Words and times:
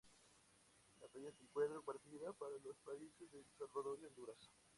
La 0.99 1.07
peña 1.09 1.29
se 1.31 1.43
encuentra 1.43 1.75
compartida 1.75 2.33
por 2.33 2.51
los 2.63 2.75
países 2.79 3.31
de 3.31 3.37
El 3.37 3.45
Salvador 3.59 3.99
y 4.01 4.05
Honduras. 4.05 4.49